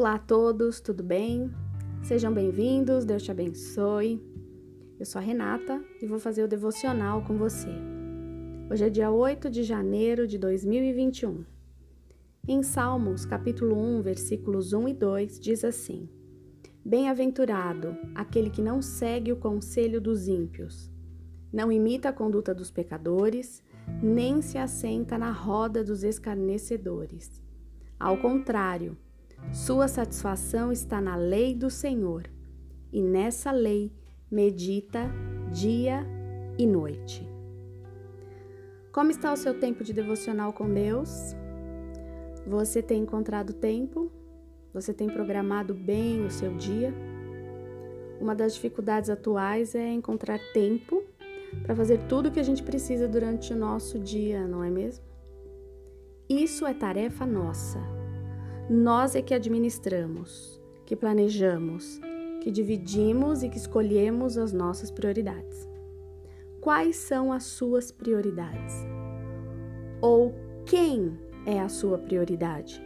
Olá 0.00 0.14
a 0.14 0.18
todos, 0.18 0.80
tudo 0.80 1.02
bem? 1.02 1.52
Sejam 2.02 2.32
bem-vindos, 2.32 3.04
Deus 3.04 3.22
te 3.22 3.30
abençoe. 3.30 4.18
Eu 4.98 5.04
sou 5.04 5.20
a 5.20 5.22
Renata 5.22 5.78
e 6.00 6.06
vou 6.06 6.18
fazer 6.18 6.42
o 6.42 6.48
devocional 6.48 7.22
com 7.22 7.36
você. 7.36 7.68
Hoje 8.70 8.86
é 8.86 8.88
dia 8.88 9.10
8 9.10 9.50
de 9.50 9.62
janeiro 9.62 10.26
de 10.26 10.38
2021. 10.38 11.44
Em 12.48 12.62
Salmos, 12.62 13.26
capítulo 13.26 13.76
1, 13.76 14.00
versículos 14.00 14.72
1 14.72 14.88
e 14.88 14.94
2, 14.94 15.38
diz 15.38 15.64
assim: 15.66 16.08
Bem-aventurado 16.82 17.94
aquele 18.14 18.48
que 18.48 18.62
não 18.62 18.80
segue 18.80 19.32
o 19.32 19.36
conselho 19.36 20.00
dos 20.00 20.28
ímpios, 20.28 20.90
não 21.52 21.70
imita 21.70 22.08
a 22.08 22.12
conduta 22.14 22.54
dos 22.54 22.70
pecadores, 22.70 23.62
nem 24.02 24.40
se 24.40 24.56
assenta 24.56 25.18
na 25.18 25.30
roda 25.30 25.84
dos 25.84 26.02
escarnecedores. 26.02 27.42
Ao 27.98 28.16
contrário, 28.16 28.96
sua 29.52 29.88
satisfação 29.88 30.70
está 30.70 31.00
na 31.00 31.16
lei 31.16 31.54
do 31.54 31.68
Senhor, 31.68 32.30
e 32.92 33.02
nessa 33.02 33.50
lei 33.50 33.92
medita 34.30 35.10
dia 35.50 36.06
e 36.56 36.66
noite. 36.66 37.26
Como 38.92 39.10
está 39.10 39.32
o 39.32 39.36
seu 39.36 39.58
tempo 39.58 39.82
de 39.82 39.92
devocional 39.92 40.52
com 40.52 40.72
Deus? 40.72 41.34
Você 42.46 42.80
tem 42.80 43.02
encontrado 43.02 43.52
tempo? 43.52 44.10
Você 44.72 44.94
tem 44.94 45.08
programado 45.08 45.74
bem 45.74 46.24
o 46.24 46.30
seu 46.30 46.54
dia? 46.54 46.94
Uma 48.20 48.34
das 48.36 48.54
dificuldades 48.54 49.10
atuais 49.10 49.74
é 49.74 49.92
encontrar 49.92 50.38
tempo 50.52 51.02
para 51.64 51.74
fazer 51.74 51.98
tudo 52.08 52.28
o 52.28 52.32
que 52.32 52.38
a 52.38 52.44
gente 52.44 52.62
precisa 52.62 53.08
durante 53.08 53.52
o 53.52 53.56
nosso 53.56 53.98
dia, 53.98 54.46
não 54.46 54.62
é 54.62 54.70
mesmo? 54.70 55.04
Isso 56.28 56.64
é 56.64 56.72
tarefa 56.72 57.26
nossa 57.26 57.99
nós 58.70 59.16
é 59.16 59.20
que 59.20 59.34
administramos, 59.34 60.62
que 60.86 60.94
planejamos, 60.94 62.00
que 62.40 62.52
dividimos 62.52 63.42
e 63.42 63.48
que 63.48 63.56
escolhemos 63.56 64.38
as 64.38 64.52
nossas 64.52 64.92
prioridades. 64.92 65.68
Quais 66.60 66.94
são 66.94 67.32
as 67.32 67.42
suas 67.42 67.90
prioridades? 67.90 68.86
Ou 70.00 70.32
quem 70.64 71.18
é 71.44 71.58
a 71.58 71.68
sua 71.68 71.98
prioridade? 71.98 72.80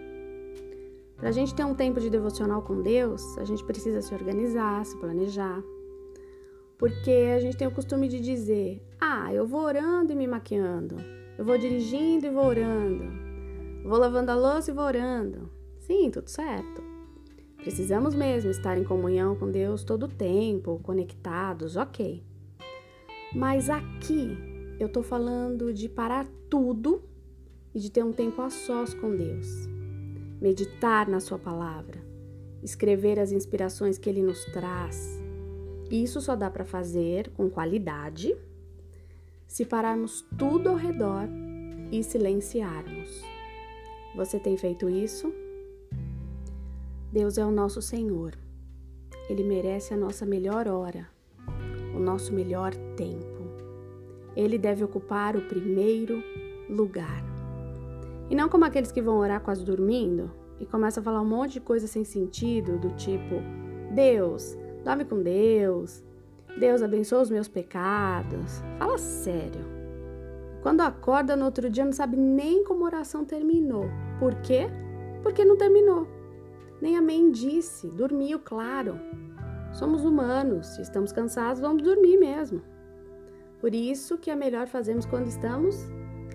Para 1.18 1.28
a 1.28 1.32
gente 1.32 1.54
ter 1.54 1.66
um 1.66 1.74
tempo 1.74 2.00
de 2.00 2.08
devocional 2.08 2.62
com 2.62 2.80
Deus, 2.80 3.36
a 3.36 3.44
gente 3.44 3.62
precisa 3.62 4.00
se 4.00 4.14
organizar, 4.14 4.86
se 4.86 4.96
planejar. 4.96 5.62
Porque 6.78 7.30
a 7.36 7.41
gente 7.41 7.58
tem 7.58 7.69
o 7.69 7.74
costume 7.74 8.08
de 8.08 8.20
dizer: 8.20 8.82
ah, 8.98 9.34
eu 9.34 9.46
vou 9.46 9.60
orando 9.60 10.14
e 10.14 10.16
me 10.16 10.26
maquiando, 10.26 10.96
eu 11.36 11.44
vou 11.44 11.58
dirigindo 11.58 12.24
e 12.24 12.30
vou 12.30 12.46
orando, 12.46 13.04
vou 13.84 13.98
lavando 13.98 14.30
a 14.30 14.34
louça 14.34 14.70
e 14.70 14.74
vou 14.74 14.84
orando. 14.84 15.53
Sim, 15.86 16.10
tudo 16.10 16.28
certo. 16.28 16.82
Precisamos 17.58 18.14
mesmo 18.14 18.50
estar 18.50 18.78
em 18.78 18.84
comunhão 18.84 19.36
com 19.36 19.50
Deus 19.50 19.84
todo 19.84 20.04
o 20.04 20.08
tempo, 20.08 20.80
conectados, 20.82 21.76
ok. 21.76 22.22
Mas 23.34 23.68
aqui 23.68 24.36
eu 24.80 24.88
tô 24.88 25.02
falando 25.02 25.74
de 25.74 25.88
parar 25.88 26.26
tudo 26.48 27.02
e 27.74 27.80
de 27.80 27.91
ter 27.91 28.02
um 28.02 28.12
tempo 28.12 28.41
a 28.41 28.48
sós 28.48 28.94
com 28.94 29.14
Deus. 29.14 29.46
Meditar 30.41 31.06
na 31.06 31.20
Sua 31.20 31.38
palavra, 31.38 32.00
escrever 32.62 33.19
as 33.19 33.30
inspirações 33.30 33.98
que 33.98 34.08
Ele 34.08 34.22
nos 34.22 34.42
traz. 34.46 35.20
Isso 35.91 36.19
só 36.19 36.34
dá 36.34 36.50
para 36.50 36.64
fazer 36.64 37.30
com 37.30 37.50
qualidade 37.50 38.34
se 39.46 39.66
pararmos 39.66 40.24
tudo 40.38 40.70
ao 40.70 40.76
redor 40.76 41.28
e 41.92 42.02
silenciarmos. 42.02 43.22
Você 44.16 44.38
tem 44.38 44.56
feito 44.56 44.88
isso? 44.88 45.44
Deus 47.14 47.38
é 47.38 47.47
o 47.47 47.50
nosso 47.52 47.80
Senhor. 47.80 48.32
Ele 49.30 49.44
merece 49.44 49.94
a 49.94 49.97
nossa 49.97 50.26
melhor 50.26 50.66
hora, 50.66 51.08
o 51.94 52.00
nosso 52.00 52.32
melhor 52.32 52.75
tempo. 52.97 53.44
Ele 54.34 54.58
deve 54.58 54.82
ocupar 54.82 55.36
o 55.36 55.42
primeiro 55.42 56.20
lugar. 56.69 57.22
E 58.28 58.34
não 58.34 58.48
como 58.48 58.64
aqueles 58.64 58.91
que 58.91 59.00
vão 59.00 59.19
orar 59.19 59.41
quase 59.41 59.64
dormindo 59.64 60.28
e 60.58 60.66
começam 60.66 61.00
a 61.00 61.04
falar 61.04 61.20
um 61.20 61.24
monte 61.24 61.53
de 61.53 61.60
coisa 61.60 61.86
sem 61.86 62.03
sentido, 62.03 62.80
do 62.80 62.91
tipo: 62.97 63.36
Deus, 63.94 64.58
dorme 64.84 65.04
com 65.04 65.22
Deus, 65.22 66.03
Deus 66.58 66.82
abençoa 66.82 67.22
os 67.22 67.30
meus 67.30 67.47
pecados. 67.47 68.60
Fala 68.76 68.98
sério. 68.98 69.64
Quando 70.64 70.80
acorda 70.80 71.36
no 71.36 71.44
outro 71.44 71.70
dia, 71.70 71.84
não 71.84 71.92
sabe 71.92 72.16
nem 72.16 72.64
como 72.64 72.82
a 72.82 72.88
oração 72.88 73.24
terminou. 73.24 73.84
Por 74.19 74.34
quê? 74.42 74.66
Porque 75.22 75.44
não 75.44 75.56
terminou. 75.56 76.23
Nem 76.84 76.99
a 76.99 77.00
mendice, 77.00 77.89
dormiu, 77.89 78.39
claro. 78.39 79.00
Somos 79.72 80.05
humanos, 80.05 80.67
se 80.67 80.83
estamos 80.83 81.12
cansados, 81.12 81.59
vamos 81.59 81.83
dormir 81.83 82.19
mesmo. 82.19 82.61
Por 83.59 83.75
isso 83.75 84.19
que 84.19 84.31
é 84.31 84.37
melhor 84.37 84.67
fazermos 84.67 85.06
quando 85.06 85.27
estamos 85.27 85.75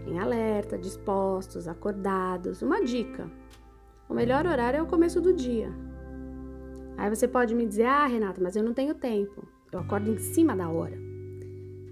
em 0.08 0.18
alerta, 0.18 0.76
dispostos, 0.76 1.68
acordados. 1.68 2.64
Uma 2.64 2.84
dica: 2.84 3.30
o 4.10 4.14
melhor 4.16 4.48
horário 4.48 4.80
é 4.80 4.82
o 4.82 4.88
começo 4.88 5.22
do 5.22 5.34
dia. 5.34 5.72
Aí 6.98 7.12
você 7.12 7.28
pode 7.28 7.54
me 7.54 7.68
dizer: 7.68 7.86
"Ah, 7.86 8.08
Renata, 8.08 8.42
mas 8.42 8.56
eu 8.56 8.64
não 8.64 8.74
tenho 8.74 8.96
tempo. 8.96 9.48
Eu 9.72 9.78
acordo 9.78 10.10
em 10.10 10.18
cima 10.18 10.56
da 10.56 10.68
hora". 10.68 10.98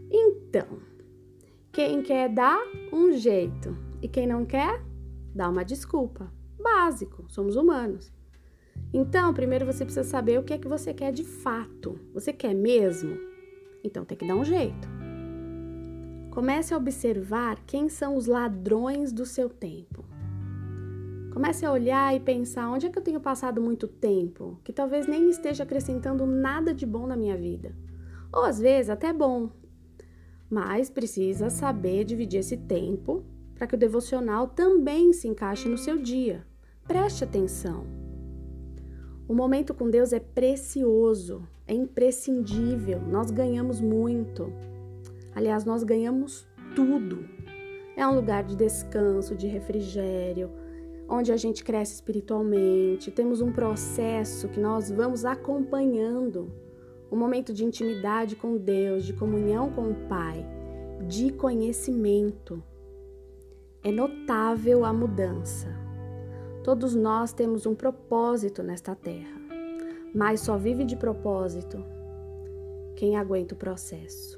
Então, 0.10 0.80
quem 1.72 2.02
quer 2.02 2.28
dá 2.28 2.58
um 2.92 3.12
jeito 3.12 3.78
e 4.02 4.08
quem 4.08 4.26
não 4.26 4.44
quer 4.48 4.84
dá 5.36 5.48
uma 5.48 5.64
desculpa. 5.64 6.34
Básico, 6.60 7.24
somos 7.28 7.56
humanos. 7.56 8.17
Então, 8.94 9.34
primeiro 9.34 9.66
você 9.66 9.84
precisa 9.84 10.08
saber 10.08 10.40
o 10.40 10.44
que 10.44 10.54
é 10.54 10.58
que 10.58 10.68
você 10.68 10.94
quer 10.94 11.12
de 11.12 11.24
fato. 11.24 12.00
Você 12.14 12.32
quer 12.32 12.54
mesmo? 12.54 13.18
Então 13.84 14.06
tem 14.06 14.18
que 14.18 14.28
dar 14.28 14.36
um 14.36 14.46
jeito. 14.46 14.88
Comece 16.32 16.74
a 16.74 16.78
observar 16.78 17.60
quem 17.66 17.90
são 17.90 18.16
os 18.16 18.28
ladrões 18.28 19.12
do 19.12 19.26
seu 19.26 19.50
tempo. 19.50 20.06
Comece 21.34 21.66
a 21.66 21.72
olhar 21.72 22.16
e 22.16 22.20
pensar 22.20 22.70
onde 22.70 22.88
é 22.88 22.90
que 22.90 22.98
eu 22.98 23.04
tenho 23.04 23.20
passado 23.20 23.62
muito 23.62 23.88
tempo, 23.88 24.60
que 24.64 24.74
talvez 24.74 25.08
nem 25.08 25.30
esteja 25.30 25.64
acrescentando 25.64 26.26
nada 26.26 26.74
de 26.74 26.86
bom 26.86 27.06
na 27.06 27.16
minha 27.16 27.38
vida. 27.38 27.76
Ou 28.32 28.44
às 28.44 28.60
vezes 28.60 28.90
até 28.90 29.14
bom. 29.14 29.50
Mas 30.50 30.90
precisa 30.90 31.50
saber 31.50 32.06
dividir 32.06 32.40
esse 32.40 32.58
tempo 32.58 33.24
para 33.54 33.68
que 33.68 33.76
o 33.76 33.78
devocional 33.78 34.48
também 34.48 35.14
se 35.14 35.28
encaixe 35.28 35.68
no 35.68 35.78
seu 35.78 35.98
dia. 35.98 36.46
Preste 36.88 37.24
atenção. 37.24 38.07
O 39.28 39.34
momento 39.34 39.74
com 39.74 39.90
Deus 39.90 40.14
é 40.14 40.20
precioso, 40.20 41.46
é 41.68 41.74
imprescindível, 41.74 43.02
nós 43.02 43.30
ganhamos 43.30 43.82
muito. 43.82 44.54
Aliás, 45.36 45.66
nós 45.66 45.84
ganhamos 45.84 46.48
tudo. 46.74 47.26
É 47.98 48.08
um 48.08 48.16
lugar 48.16 48.46
de 48.46 48.56
descanso, 48.56 49.36
de 49.36 49.46
refrigério, 49.46 50.50
onde 51.10 51.34
a 51.34 51.38
gente 51.38 51.62
cresce 51.64 51.96
espiritualmente, 51.96 53.12
temos 53.12 53.42
um 53.42 53.52
processo 53.52 54.48
que 54.48 54.60
nós 54.60 54.90
vamos 54.90 55.26
acompanhando 55.26 56.50
um 57.12 57.18
momento 57.18 57.54
de 57.54 57.66
intimidade 57.66 58.36
com 58.36 58.58
Deus, 58.58 59.06
de 59.06 59.14
comunhão 59.14 59.72
com 59.72 59.92
o 59.92 59.96
Pai, 60.08 60.46
de 61.06 61.32
conhecimento. 61.32 62.64
É 63.84 63.92
notável 63.92 64.86
a 64.86 64.94
mudança. 64.94 65.87
Todos 66.68 66.94
nós 66.94 67.32
temos 67.32 67.66
um 67.66 67.74
propósito 67.74 68.62
nesta 68.62 68.94
terra, 68.94 69.40
mas 70.14 70.42
só 70.42 70.58
vive 70.58 70.84
de 70.84 70.98
propósito 70.98 71.82
quem 72.98 73.16
aguenta 73.16 73.56
o 73.56 73.58
processo. 73.58 74.38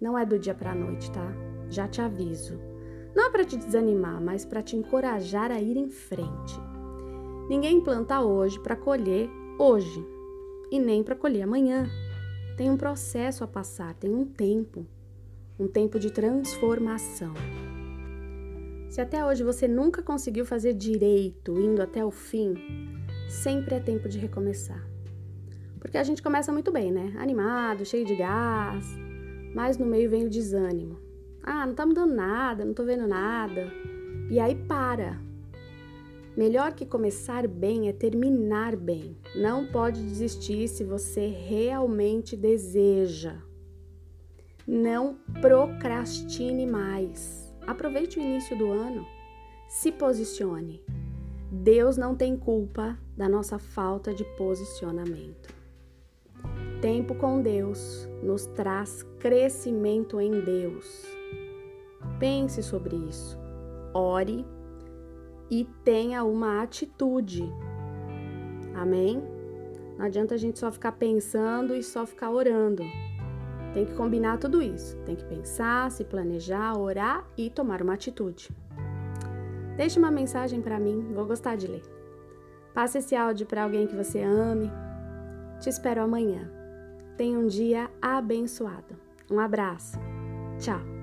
Não 0.00 0.18
é 0.18 0.26
do 0.26 0.40
dia 0.40 0.56
para 0.56 0.72
a 0.72 0.74
noite, 0.74 1.08
tá? 1.12 1.32
Já 1.68 1.86
te 1.86 2.00
aviso. 2.00 2.58
Não 3.14 3.28
é 3.28 3.30
para 3.30 3.44
te 3.44 3.56
desanimar, 3.56 4.20
mas 4.20 4.44
para 4.44 4.60
te 4.60 4.74
encorajar 4.74 5.52
a 5.52 5.60
ir 5.60 5.76
em 5.76 5.88
frente. 5.88 6.60
Ninguém 7.48 7.80
planta 7.80 8.20
hoje 8.20 8.58
para 8.58 8.74
colher 8.74 9.30
hoje 9.56 10.04
e 10.68 10.80
nem 10.80 11.00
para 11.00 11.14
colher 11.14 11.42
amanhã. 11.42 11.86
Tem 12.56 12.68
um 12.68 12.76
processo 12.76 13.44
a 13.44 13.46
passar, 13.46 13.94
tem 13.94 14.12
um 14.12 14.24
tempo, 14.24 14.84
um 15.56 15.68
tempo 15.68 15.96
de 15.96 16.10
transformação. 16.10 17.34
Se 18.90 19.00
até 19.00 19.24
hoje 19.24 19.44
você 19.44 19.68
nunca 19.68 20.02
conseguiu 20.02 20.44
fazer 20.44 20.74
direito, 20.74 21.52
indo 21.60 21.80
até 21.80 22.04
o 22.04 22.10
fim, 22.10 22.54
sempre 23.28 23.76
é 23.76 23.80
tempo 23.80 24.08
de 24.08 24.18
recomeçar. 24.18 24.84
Porque 25.78 25.96
a 25.96 26.02
gente 26.02 26.20
começa 26.20 26.52
muito 26.52 26.72
bem, 26.72 26.90
né? 26.90 27.14
Animado, 27.16 27.86
cheio 27.86 28.04
de 28.04 28.16
gás, 28.16 28.84
mas 29.54 29.78
no 29.78 29.86
meio 29.86 30.10
vem 30.10 30.26
o 30.26 30.28
desânimo. 30.28 30.98
Ah, 31.40 31.64
não 31.64 31.72
tá 31.72 31.86
mudando 31.86 32.12
nada, 32.12 32.64
não 32.64 32.74
tô 32.74 32.84
vendo 32.84 33.06
nada. 33.06 33.72
E 34.28 34.40
aí 34.40 34.56
para. 34.56 35.20
Melhor 36.36 36.72
que 36.72 36.84
começar 36.84 37.46
bem 37.46 37.88
é 37.88 37.92
terminar 37.92 38.74
bem. 38.74 39.16
Não 39.36 39.68
pode 39.68 40.02
desistir 40.02 40.66
se 40.66 40.82
você 40.82 41.28
realmente 41.28 42.36
deseja. 42.36 43.36
Não 44.66 45.16
procrastine 45.40 46.66
mais. 46.66 47.49
Aproveite 47.66 48.18
o 48.18 48.22
início 48.22 48.56
do 48.56 48.70
ano. 48.70 49.06
Se 49.68 49.92
posicione. 49.92 50.82
Deus 51.50 51.96
não 51.96 52.14
tem 52.14 52.36
culpa 52.36 52.98
da 53.16 53.28
nossa 53.28 53.58
falta 53.58 54.14
de 54.14 54.24
posicionamento. 54.36 55.54
Tempo 56.80 57.14
com 57.14 57.42
Deus 57.42 58.08
nos 58.22 58.46
traz 58.46 59.02
crescimento 59.18 60.20
em 60.20 60.40
Deus. 60.40 61.04
Pense 62.18 62.62
sobre 62.62 62.96
isso. 62.96 63.38
Ore 63.92 64.46
e 65.50 65.64
tenha 65.84 66.24
uma 66.24 66.62
atitude. 66.62 67.42
Amém? 68.74 69.22
Não 69.98 70.06
adianta 70.06 70.34
a 70.34 70.38
gente 70.38 70.58
só 70.58 70.72
ficar 70.72 70.92
pensando 70.92 71.74
e 71.74 71.82
só 71.82 72.06
ficar 72.06 72.30
orando. 72.30 72.82
Tem 73.72 73.84
que 73.84 73.94
combinar 73.94 74.38
tudo 74.38 74.60
isso. 74.62 74.96
Tem 75.04 75.14
que 75.14 75.24
pensar, 75.24 75.90
se 75.90 76.04
planejar, 76.04 76.76
orar 76.76 77.24
e 77.36 77.48
tomar 77.48 77.82
uma 77.82 77.94
atitude. 77.94 78.50
Deixe 79.76 79.98
uma 79.98 80.10
mensagem 80.10 80.60
para 80.60 80.78
mim, 80.78 81.12
vou 81.14 81.24
gostar 81.24 81.56
de 81.56 81.66
ler. 81.66 81.82
Passe 82.74 82.98
esse 82.98 83.16
áudio 83.16 83.46
para 83.46 83.62
alguém 83.62 83.86
que 83.86 83.96
você 83.96 84.20
ame. 84.20 84.70
Te 85.60 85.68
espero 85.68 86.02
amanhã. 86.02 86.50
Tenha 87.16 87.38
um 87.38 87.46
dia 87.46 87.90
abençoado. 88.00 88.96
Um 89.30 89.38
abraço. 89.38 89.98
Tchau. 90.58 90.99